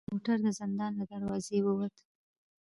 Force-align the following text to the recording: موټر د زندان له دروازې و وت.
موټر 0.09 0.37
د 0.45 0.47
زندان 0.59 0.91
له 0.99 1.05
دروازې 1.11 1.57
و 1.61 1.67
وت. 1.79 1.95